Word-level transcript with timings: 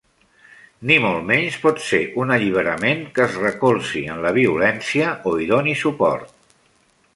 Ni 0.91 0.95
molt 1.01 1.27
menys 1.31 1.57
pot 1.65 1.83
ser 1.87 1.99
un 2.23 2.33
alliberament 2.37 3.05
que 3.19 3.25
es 3.27 3.37
recolzi 3.43 4.03
en 4.15 4.25
la 4.27 4.35
violència 4.41 5.15
o 5.33 5.37
hi 5.45 5.51
doni 5.55 5.79
suport. 5.87 6.37